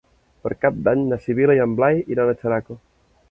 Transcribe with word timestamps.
Per 0.45 0.51
Cap 0.63 0.77
d'Any 0.87 1.03
na 1.11 1.19
Sibil·la 1.27 1.57
i 1.59 1.63
en 1.67 1.77
Blai 1.81 2.03
iran 2.17 2.31
a 2.31 2.37
Xeraco. 2.41 2.79